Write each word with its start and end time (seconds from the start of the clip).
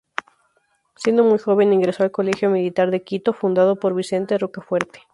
Siendo 0.95 1.23
muy 1.23 1.37
joven 1.37 1.73
ingresó 1.73 2.01
al 2.01 2.09
Colegio 2.09 2.49
Militar 2.49 2.89
de 2.89 3.03
Quito, 3.03 3.33
fundado 3.33 3.75
por 3.79 3.93
Vicente 3.93 4.35
Rocafuerte. 4.39 5.01